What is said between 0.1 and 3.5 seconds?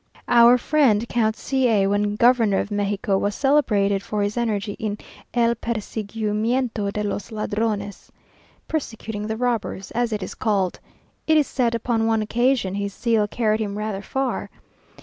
Our friend, Count C a, when Governor of Mexico, was